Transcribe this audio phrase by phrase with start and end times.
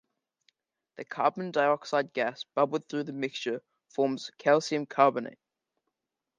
[0.95, 3.61] The carbon dioxide gas bubbled through the mixture
[3.91, 5.37] forms calcium carbonate.